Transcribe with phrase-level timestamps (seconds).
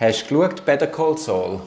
[0.00, 1.60] Hast du geschaut, Better Call Saul?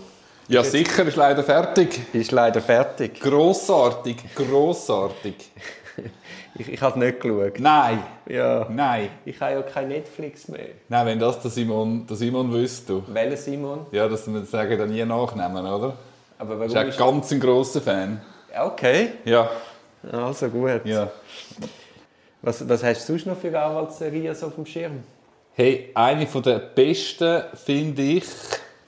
[0.48, 2.02] Ja, sicher, ist leider fertig.
[2.14, 3.20] Ist leider fertig.
[3.20, 5.36] Grossartig, grossartig.
[6.56, 7.60] Ich, ich habe es nicht geschaut.
[7.60, 8.68] Nein, Ja.
[8.70, 9.10] nein.
[9.26, 10.68] Ich habe ja kein Netflix mehr.
[10.88, 13.02] Nein, wenn das der Simon, der Simon wüsste.
[13.08, 13.88] Welcher Simon?
[13.92, 15.94] Ja, das wir sagen dann nie nachnehmen, oder?
[16.38, 18.22] Aber warum Ist ja ist ganz ein grosser Fan.
[18.56, 19.50] Okay, Ja,
[20.12, 20.82] also gut.
[20.86, 21.10] ja.
[22.44, 25.04] Was, was hast du sonst noch für Anwaltsserien so auf dem Schirm?
[25.56, 28.24] Hey, eine von der besten finde ich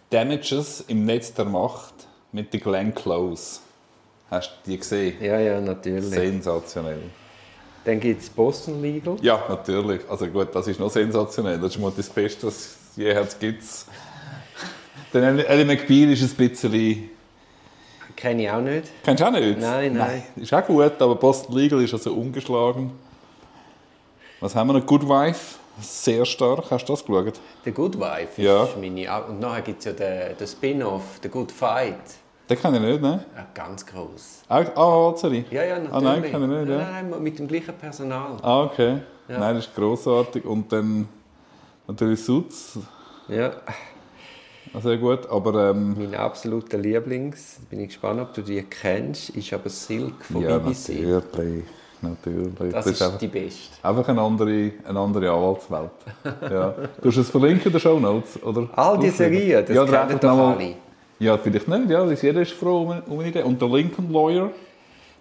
[0.10, 1.94] Damages im Netz der Macht
[2.32, 3.60] mit der Glenn Close.
[4.32, 5.24] Hast du die gesehen?
[5.24, 6.06] Ja, ja, natürlich.
[6.06, 7.04] Sensationell.
[7.84, 9.16] Dann gibt es Boston Legal.
[9.22, 10.02] Ja, natürlich.
[10.10, 11.60] Also gut, das ist noch sensationell.
[11.60, 13.64] Das ist mal das Beste, was es je gibt.
[15.14, 17.12] Dann Ellie McBeal ist ein bisschen...
[18.16, 18.88] Kenne ich auch nicht.
[19.04, 19.60] Kennst du auch nicht?
[19.60, 20.24] Nein, nein.
[20.36, 22.90] Ist auch gut, aber Boston Legal ist also ungeschlagen.
[24.40, 24.86] Was haben wir noch?
[24.88, 25.60] Good Wife.
[25.80, 26.72] Sehr stark.
[26.72, 27.40] Hast du das geschaut?
[27.66, 28.64] The Good Wife Ja.
[28.64, 29.26] ist meine...
[29.28, 31.96] Und nachher gibt es ja den, den Spin-off, The Good Fight.
[32.50, 33.26] Den kann ich nicht, ne?
[33.36, 34.44] Ja, ganz groß.
[34.48, 35.46] Ah, ah sorry.
[35.50, 35.94] Ja, ja, natürlich.
[35.94, 36.78] Ah, nein, kann ich nicht, ja.
[36.78, 38.38] Nein, nein, mit dem gleichen Personal.
[38.42, 39.00] Ah, okay.
[39.28, 39.40] Ja.
[39.40, 40.46] Nein, das ist grossartig.
[40.46, 41.08] Und dann
[41.88, 42.80] natürlich Suits.
[43.28, 43.52] Ja,
[44.74, 45.28] Ah, Sehr gut.
[45.30, 50.26] Aber ähm, mein absoluter Lieblings, bin ich gespannt, ob du die kennst, ist aber Silk
[50.26, 51.02] von ja, BBC.
[51.02, 51.64] natürlich.
[52.02, 52.72] Natürlich.
[52.74, 53.70] Das ist einfach, die beste.
[53.84, 55.92] einfach eine andere, eine andere Anwaltswelt.
[56.52, 56.76] ja.
[57.02, 58.68] Du hast es verlinken in den Show Notes, oder?
[58.76, 59.10] All die?
[59.10, 60.76] Serien, das ja, kennen doch nochmal- alle.
[61.20, 61.90] Ja, vielleicht nicht.
[61.90, 63.44] Ja, jeder ist froh um, um eine Idee.
[63.44, 64.50] Und der Lincoln Lawyer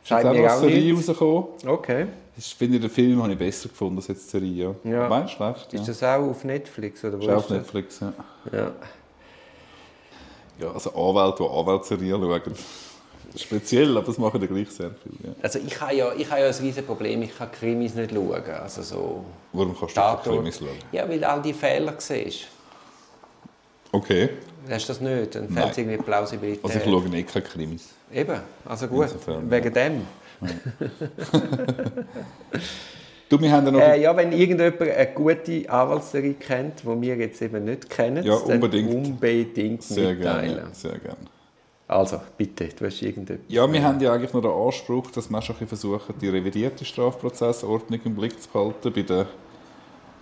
[0.02, 1.44] ist jetzt auch eine Serie rausgekommen.
[1.66, 2.06] Okay.
[2.34, 4.74] Das finde ich, den Film habe ich besser gefunden als jetzt die Serie.
[4.82, 4.90] Ja.
[4.90, 5.08] Ja.
[5.08, 5.72] Meinst du schlecht?
[5.72, 5.80] Ja.
[5.80, 7.04] Ist das auch auf Netflix?
[7.04, 7.56] Oder wo ist auch auf das?
[7.58, 8.12] Netflix, ja.
[8.52, 8.70] Ja.
[10.60, 12.42] Ja, also Anwälte, die Anwaltsserien schauen.
[13.36, 15.12] Speziell, aber das machen ja gleich sehr viel.
[15.28, 15.34] Ja.
[15.42, 18.42] Also ich habe ja, ich habe ja ein riesiges Problem, ich kann Krimis nicht schauen.
[18.62, 20.18] Also so Warum kannst du keine.
[20.22, 20.68] Krimis schauen?
[20.92, 22.46] Ja, weil du all die Fehler siehst.
[23.92, 24.30] Okay,
[24.68, 25.34] Hast du das nicht?
[25.34, 25.64] Dann Nein.
[25.64, 26.64] fehlt irgendwie Plausibilität.
[26.64, 27.88] also ich schaue nicht keine Krimis.
[28.12, 30.06] Eben, also gut, Insofern, wegen dem.
[33.28, 33.80] Du, wir haben ja noch...
[33.80, 38.38] Äh, ja, wenn irgendjemand eine gute Anwaltsserie kennt, die wir jetzt eben nicht kennen, Ja,
[38.38, 38.92] dann unbedingt.
[38.94, 40.54] unbedingt sehr mitteilen.
[40.56, 41.16] gerne, sehr gerne.
[41.86, 43.44] Also, bitte, du hast irgendetwas.
[43.48, 48.00] Ja, wir haben ja eigentlich noch den Anspruch, dass wir schon versuchen, die revidierte Strafprozessordnung
[48.04, 48.92] im Blick zu behalten.
[48.92, 49.26] Bei den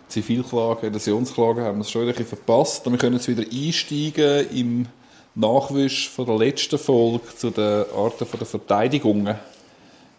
[0.08, 2.86] Zivilklagen, Adhäsionsklagen haben wir es schon ein bisschen verpasst.
[2.86, 4.86] Und wir können jetzt wieder einsteigen im
[5.34, 9.36] Nachwisch von der letzten Folge zu den Arten der Verteidigungen.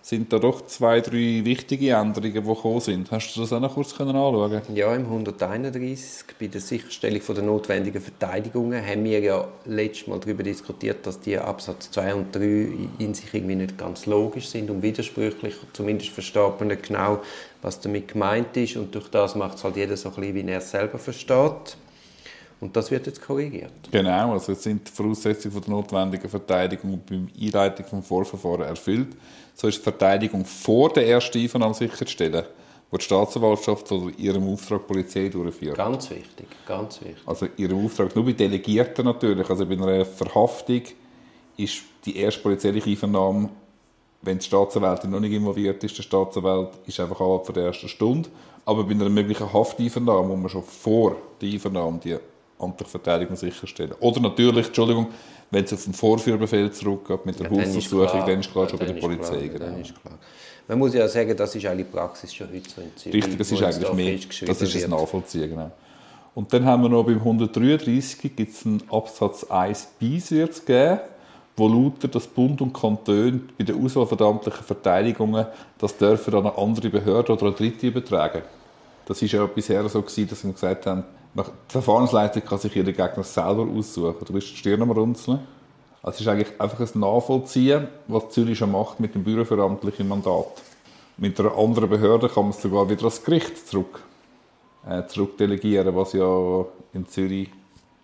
[0.06, 3.09] Sind da doch zwei, drei wichtige Änderungen, die gekommen sind.
[3.09, 8.02] Hast du das auch noch kurz anschauen Ja, im 131 bei der Sicherstellung der notwendigen
[8.02, 12.41] Verteidigungen haben wir ja letztes Mal darüber diskutiert, dass die Absatz 2 und 3
[13.00, 15.56] in sich irgendwie nicht ganz logisch sind und widersprüchlich.
[15.72, 17.22] Zumindest versteht man nicht genau,
[17.62, 20.52] was damit gemeint ist und durch das macht es halt jeder so ein bisschen, wie
[20.52, 21.78] er es selber versteht.
[22.63, 23.74] Und das wird jetzt korrigiert.
[23.91, 29.09] Genau, also jetzt sind die Voraussetzungen von der notwendigen Verteidigung beim Einleitung des Vorverfahren erfüllt.
[29.53, 32.46] So ist die Verteidigung vor der ersten Einvernahme sicherzustellen,
[32.90, 35.75] wo die Staatsanwaltschaft oder ihrem Auftrag die Polizei durchführt.
[35.75, 37.22] Ganz wichtig, ganz wichtig.
[37.25, 40.84] Also ihrem Auftrag, nur bei Delegierten natürlich, also bei einer Verhaftung
[41.57, 43.50] ist die erste polizeiliche Einvernahme,
[44.22, 47.90] wenn die Staatsanwältin noch nicht involviert ist, der Staatsanwalt ist einfach ab von der ersten
[47.90, 48.29] Stunde.
[48.63, 52.16] Aber bei einer möglichen Hafteinvernahme muss man schon vor der Einvernahme die
[52.63, 53.94] amtliche Verteidigung sicherstellen.
[54.00, 55.07] Oder natürlich, Entschuldigung,
[55.51, 58.85] wenn es auf den Vorführbefehl zurückgeht mit der ist Hausdurchsuchung, dann ist klar schon bei
[58.85, 59.47] der Polizei.
[59.50, 59.88] klar, Genau.
[60.01, 60.18] klar.
[60.68, 63.16] Man muss ja sagen, das ist eigentlich Praxis schon heute so in Zürich.
[63.16, 64.90] Richtig, das ist eigentlich da mehr, das ist es wird.
[64.90, 65.72] nachvollziehen, genau.
[66.35, 70.66] Und dann haben wir noch beim 133 gibt es einen Absatz 1 bis wird es
[70.66, 71.00] geben,
[71.56, 75.46] wo lautet, dass Bund und Kantone bei der Auswahl von amtlichen Verteidigungen
[75.78, 78.41] das dürfen dann eine andere Behörde oder eine Dritte übertragen.
[79.06, 81.03] Das ist ja bisher so gewesen, dass wir gesagt haben,
[81.35, 84.25] die Verfahrensleitung kann sich jeder Gegner selber aussuchen.
[84.25, 85.39] Du bist die Stirn am Runzeln.
[86.03, 90.61] Also es ist eigentlich einfach ein Nachvollziehen, was Zürich schon macht mit dem amtliche Mandat.
[91.17, 94.03] Mit einer anderen Behörde kann man es sogar wieder ans Gericht zurück,
[94.88, 97.49] äh, zurückdelegieren, was ja in Zürich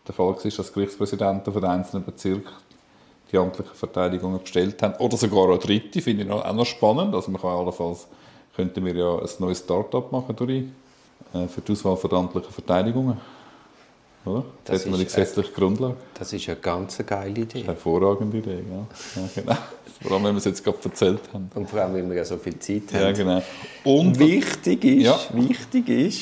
[0.08, 2.54] der Fall war, dass Gerichtspräsidenten von den einzelnen Bezirken
[3.32, 4.96] die amtlichen Verteidigungen bestellt haben.
[4.96, 7.14] Oder sogar auch Dritte, finde ich auch noch spannend.
[7.14, 8.08] Also man kann allenfalls,
[8.56, 10.68] könnten wir ja ein neues Start-up machen, Dori, äh,
[11.48, 13.18] für die Auswahl von amtlichen Verteidigungen.
[14.26, 14.44] Oder?
[14.66, 15.96] Da Das hätten wir die ist, äh, gesetzliche Grundlage.
[16.18, 17.64] Das ist eine ganz geile Idee.
[17.64, 19.22] Hervorragende Idee, ja.
[19.22, 19.58] ja genau.
[20.02, 21.50] Vor allem, wenn wir es jetzt gerade erzählt haben.
[21.56, 23.14] Und vor allem, weil wir ja so viel Zeit Ja, haben.
[23.16, 23.42] genau.
[23.84, 25.20] Und Wichtig ist, Ja.
[25.34, 26.22] wichtig ist,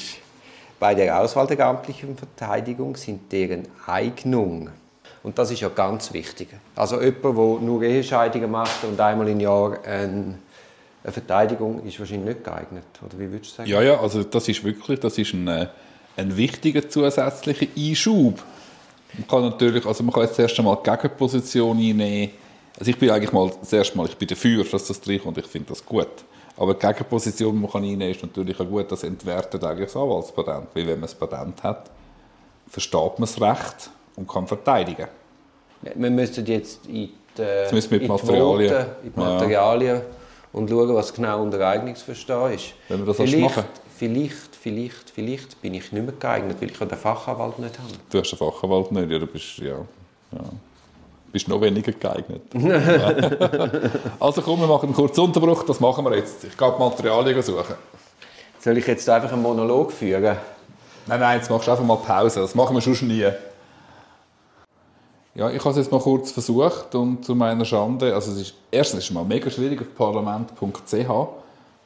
[0.79, 4.69] bei der Auswahl der amtlichen Verteidigung sind deren Eignung.
[5.21, 6.47] Und das ist ja ganz wichtig.
[6.75, 10.39] Also jemand, der nur Ehescheidungen macht und einmal im Jahr ein-
[11.07, 12.83] eine Verteidigung, ist wahrscheinlich nicht geeignet.
[13.03, 13.69] Oder wie würdest du sagen?
[13.69, 15.67] Ja, ja, also das ist wirklich das ist ein, äh,
[16.17, 18.43] ein wichtiger zusätzlicher Einschub
[19.17, 22.31] Man kann natürlich, also man kann jetzt zuerst einmal die Gegenposition einnehmen.
[22.77, 25.45] Also ich bin eigentlich mal, das erste Mal, ich bin dafür, dass das reinkommt, ich
[25.45, 26.09] finde das gut.
[26.57, 29.87] Aber die Gegenposition, die man kann einnehmen kann, ist natürlich auch gut, das entwertet eigentlich
[29.87, 30.67] das Anwaltspatent.
[30.73, 31.89] Weil wenn man ein Patent hat,
[32.67, 35.07] versteht man das Recht und kann verteidigen.
[35.83, 38.73] Ja, wir müssen jetzt in die, Jetzt müssen wir in die Materialien.
[38.73, 40.01] Voten, in die Materialien
[40.53, 42.73] und schauen, was genau unter Eignungsverstehen ist.
[42.89, 43.63] Wenn wir das vielleicht, machen.
[43.97, 47.89] vielleicht, vielleicht, vielleicht bin ich nicht mehr geeignet, weil ich den Fachanwalt nicht habe.
[48.09, 49.77] Du hast einen Fachanwalt nicht, ja, du bist, ja,
[50.31, 50.39] ja.
[51.31, 52.41] bist noch weniger geeignet.
[54.19, 56.43] Also komm, wir machen einen kurzen Unterbruch, das machen wir jetzt.
[56.43, 57.75] Ich gehe Materialien suchen.
[58.59, 60.37] Soll ich jetzt einfach einen Monolog führen?
[61.05, 63.27] Nein, nein, jetzt machst du einfach mal Pause, das machen wir schon nie.
[65.37, 68.53] Ja, ich habe es jetzt mal kurz versucht und zu meiner Schande, also es ist,
[68.71, 71.07] erstens ist mal mega schwierig auf parlament.ch,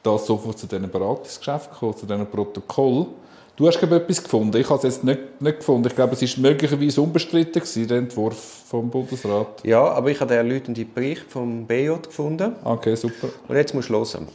[0.02, 3.08] da sofort zu diesen Beratungsgeschäften kommen, zu diesen Protokoll.
[3.54, 5.86] Du hast glaube ich, etwas gefunden, ich habe es jetzt nicht, nicht gefunden.
[5.86, 9.62] Ich glaube, es ist möglicherweise unbestritten gewesen, der Entwurf vom Bundesrat.
[9.64, 12.56] Ja, aber ich habe den erläuternden Bericht vom BJ gefunden.
[12.64, 13.28] Okay, super.
[13.48, 14.28] Und jetzt musst du hören.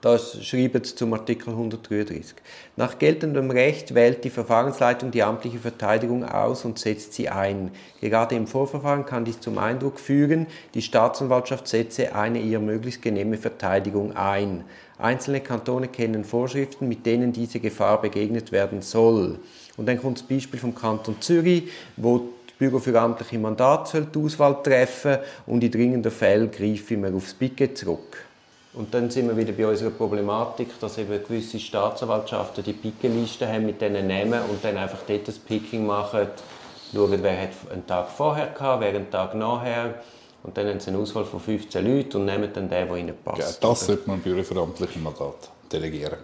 [0.00, 2.36] Das schreibt zum Artikel 133.
[2.76, 7.72] Nach geltendem Recht wählt die Verfahrensleitung die amtliche Verteidigung aus und setzt sie ein.
[8.00, 13.38] Gerade im Vorverfahren kann dies zum Eindruck führen, die Staatsanwaltschaft setze eine ihr möglichst genehme
[13.38, 14.62] Verteidigung ein.
[14.98, 19.40] Einzelne Kantone kennen Vorschriften, mit denen diese Gefahr begegnet werden soll.
[19.76, 24.06] Und dann kommt das Beispiel vom Kanton Zürich, wo das Büro für amtliche Mandate soll
[24.06, 28.27] die Auswahl treffen und in dringenden Fällen greifen wir aufs Picket zurück.
[28.78, 33.66] Und dann sind wir wieder bei unserer Problematik, dass eben gewisse Staatsanwaltschaften die Pickeliste haben
[33.66, 36.28] mit diesen Namen und dann einfach dort das Picking machen,
[36.94, 39.94] schauen, wer hat einen Tag vorher gehabt, wer einen Tag nachher.
[40.44, 43.08] Und dann haben sie eine Auswahl von 15 Leuten und nehmen dann den, der ihnen
[43.08, 43.64] Ja, passt.
[43.64, 46.18] das sollte man im Büro für amtliche Mandat delegieren.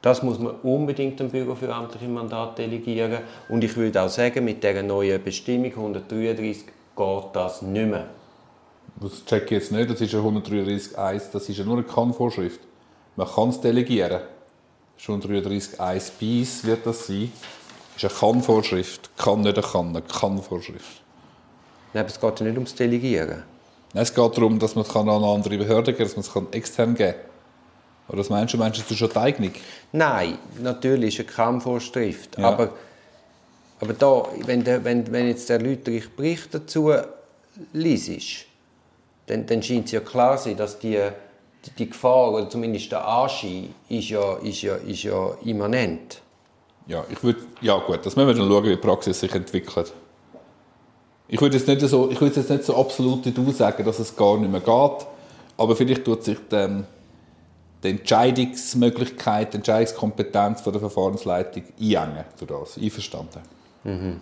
[0.00, 3.18] Das muss man unbedingt dem Büro für amtliche Mandate delegieren.
[3.48, 6.66] Und ich würde auch sagen, mit dieser neuen Bestimmung 133
[6.96, 8.06] geht das nicht mehr.
[9.00, 12.60] Das check ich jetzt nicht, das ist ja 133.1, das ist ja nur eine Kann-Vorschrift.
[13.16, 14.20] Man kann es delegieren.
[14.96, 17.30] Schon 133.1 bis wird das sein.
[17.94, 19.10] Das ist eine Kann-Vorschrift.
[19.18, 21.02] Kann nicht eine Kann, eine Kann-Vorschrift.
[21.92, 23.42] Nein, aber es geht ja nicht ums Delegieren.
[23.92, 26.24] Nein, Es geht darum, dass man es an eine andere Behörde geben kann, dass man
[26.24, 27.20] es kann extern geben kann.
[28.08, 28.58] Oder was meinst du?
[28.58, 29.52] Meinst du, schon die Eignung?
[29.92, 32.38] Nein, natürlich ist eine Kammvorschrift.
[32.38, 32.48] Ja.
[32.50, 32.70] Aber,
[33.80, 36.92] aber da, wenn, der, wenn, wenn jetzt der erläuterliche Bericht dazu
[37.72, 38.46] liest,
[39.26, 41.00] dann, dann scheint es ja klar sein, dass die,
[41.78, 46.22] die, Gefahr, oder zumindest der Anschein, ist ja, ist ja, ist ja immanent.
[46.86, 49.92] Ja, ich würde, ja gut, das müssen wir dann schauen, wie die Praxis sich entwickelt.
[51.28, 54.50] Ich würde jetzt so, ich jetzt nicht so absolut du sagen, dass es gar nicht
[54.50, 55.06] mehr geht,
[55.56, 56.84] aber vielleicht tut sich die,
[57.82, 62.24] die Entscheidungsmöglichkeit, die Entscheidungskompetenz von der Verfahrensleitung einengen.
[62.80, 63.55] Einverstanden.
[63.86, 64.20] Und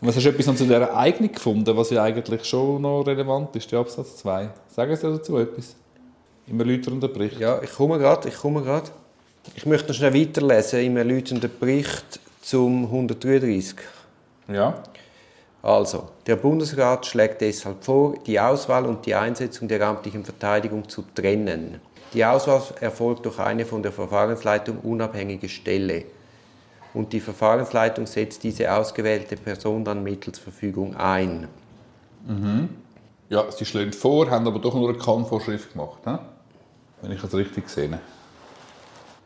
[0.00, 3.56] was hast du etwas noch zu dieser Eignung gefunden, was ja eigentlich schon noch relevant
[3.56, 4.50] ist, der Absatz 2?
[4.68, 5.74] Sagen Sie dazu etwas?
[6.46, 7.40] Im erläuternden Bericht.
[7.40, 8.90] Ja, ich komme gerade, ich komme gerade.
[9.54, 13.76] Ich möchte noch schnell weiterlesen im erläuternden Bericht zum 133.
[14.48, 14.82] Ja.
[15.62, 21.04] Also, der Bundesrat schlägt deshalb vor, die Auswahl und die Einsetzung der amtlichen Verteidigung zu
[21.14, 21.80] trennen.
[22.12, 26.04] Die Auswahl erfolgt durch eine von der Verfahrensleitung unabhängige Stelle.
[26.94, 31.48] Und die Verfahrensleitung setzt diese ausgewählte Person dann mittels Verfügung ein.
[33.28, 35.98] Ja, sie schlagen vor, haben aber doch nur eine Kann-Vorschrift gemacht.
[36.04, 36.16] He?
[37.02, 37.98] Wenn ich das richtig sehe.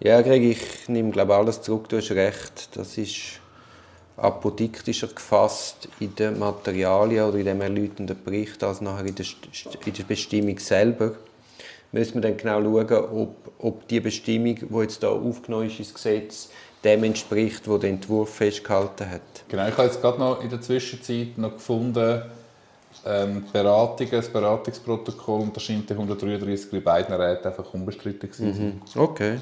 [0.00, 2.76] Ja, Greg, ich nehme glaube alles zurück, du hast recht.
[2.76, 3.40] Das ist
[4.16, 9.26] apodiktischer gefasst in den Materialien oder in dem erläuternden Bericht als nachher in der,
[9.84, 11.12] in der Bestimmung selber.
[11.92, 15.94] Müssen wir dann genau schauen, ob, ob die Bestimmung, die jetzt hier aufgenommen ist ins
[15.94, 16.50] Gesetz,
[16.84, 19.20] dem entspricht, wo der Entwurf festgehalten hat.
[19.48, 22.22] Genau, ich habe jetzt gerade noch in der Zwischenzeit noch gefunden,
[23.06, 28.32] ähm, die Beratung, das Beratungsprotokoll, und da scheint der 133 bei beiden Räten einfach unbestritten
[28.32, 28.82] zu sein.
[28.94, 29.38] Okay.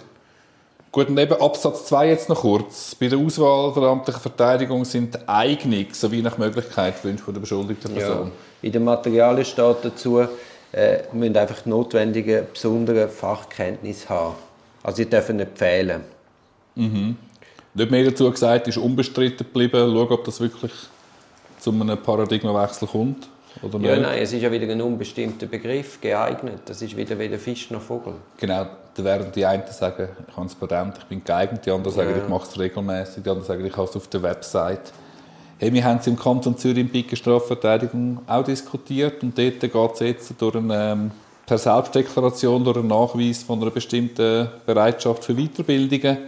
[0.93, 2.95] Gut, und eben Absatz 2 jetzt noch kurz.
[2.95, 7.41] Bei der Auswahl der amtlichen Verteidigung sind die Eignung sowie nach Möglichkeit Wünsche von der
[7.43, 8.01] beschuldigten Ja.
[8.01, 8.33] Person.
[8.63, 10.21] In den Materialien steht dazu,
[10.73, 14.37] äh, müssen einfach die notwendigen besonderen Fachkenntnisse haben.
[14.83, 16.16] Also sie dürfen nicht fehlen.
[16.77, 19.91] Nicht mehr dazu gesagt, ist unbestritten geblieben.
[19.93, 20.73] Schauen, ob das wirklich
[21.59, 23.29] zu einem Paradigmenwechsel kommt.
[23.63, 24.03] Oder Ja, nicht.
[24.03, 26.61] nein, es ist ja wieder ein unbestimmter Begriff, geeignet.
[26.67, 28.13] Das ist wieder weder Fisch noch Vogel.
[28.37, 31.97] Genau, da werden die einen sagen, ich habe das Patent, ich bin geeignet, die anderen
[31.97, 32.23] sagen, Ja.
[32.23, 34.93] ich mache es regelmäßig, die anderen sagen, ich habe es auf der Website.
[35.59, 39.75] Hey, wir haben es im Kanton Zürich in Piken Strafverteidigung auch diskutiert und dort geht
[39.95, 41.11] es jetzt durch eine, ähm,
[41.47, 46.19] per Selbstdeklaration, durch einen Nachweis von einer bestimmten Bereitschaft für Weiterbildungen.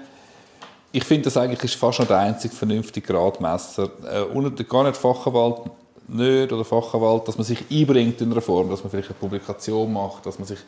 [0.92, 3.90] Ich finde, das eigentlich ist fast noch der einzige vernünftige Gradmesser.
[4.11, 5.71] Äh, gar nicht Fachanwalt
[6.09, 9.92] nicht oder Fachanwalt, dass man sich einbringt in einer Form, dass man vielleicht eine Publikation
[9.92, 10.59] macht, dass man sich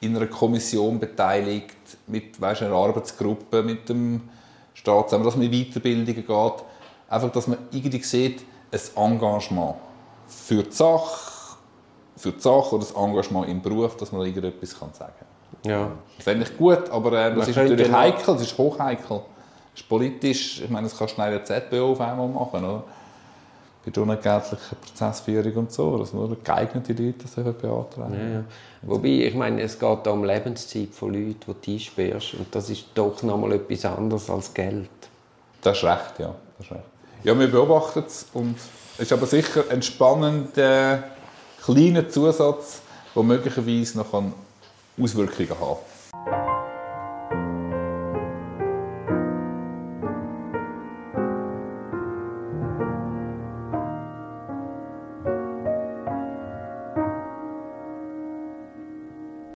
[0.00, 1.76] in einer Kommission beteiligt,
[2.06, 4.20] mit weißt, einer Arbeitsgruppe, mit dem
[4.74, 6.64] Staat zusammen, dass man in Weiterbildungen geht.
[7.08, 9.76] Einfach, dass man irgendwie sieht, ein Engagement
[10.26, 11.30] für die Sache,
[12.16, 15.70] für die Sache oder ein Engagement im Beruf, dass man irgendetwas sagen kann.
[15.70, 15.92] Ja.
[16.16, 19.20] Das fände ich gut, aber äh, das ist natürlich heikel, das ist hochheikel.
[19.74, 22.84] Ist politisch, ich meine, das kannst du eine ZBO auf einmal machen, oder?
[23.84, 28.14] bei der unentgeltlichen Prozessführung und so, dass nur geeignete Leute das beantragen.
[28.14, 28.44] Ja, ja.
[28.82, 32.86] Wobei, ich meine, es geht um Lebenszeit von Leuten, die du einsperrst und das ist
[32.94, 34.88] doch noch mal etwas anderes als Geld.
[35.62, 36.34] Das ist recht, ja.
[36.58, 36.84] Das ist recht.
[37.24, 38.56] Ja, wir beobachten es und
[38.96, 41.02] es ist aber sicher ein spannender
[41.64, 42.82] kleiner Zusatz,
[43.14, 44.12] der möglicherweise noch
[45.00, 45.76] Auswirkungen haben kann.